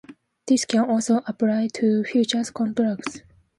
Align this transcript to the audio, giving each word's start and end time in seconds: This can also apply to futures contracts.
This 0.47 0.65
can 0.65 0.89
also 0.89 1.21
apply 1.27 1.67
to 1.75 2.03
futures 2.05 2.49
contracts. 2.49 3.21